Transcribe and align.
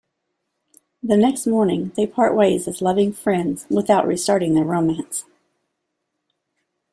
The 1.03 1.15
next 1.15 1.45
morning, 1.45 1.91
they 1.95 2.07
part 2.07 2.35
ways 2.35 2.67
as 2.67 2.81
loving 2.81 3.13
friends 3.13 3.67
without 3.69 4.07
restarting 4.07 4.55
their 4.55 4.63
romance. 4.65 5.25